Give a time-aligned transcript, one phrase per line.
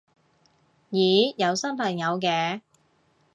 [0.89, 2.61] 咦有新朋友嘅